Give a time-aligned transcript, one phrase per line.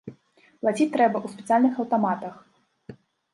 [0.61, 2.33] Плаціць трэба ў спецыяльных аўтаматах.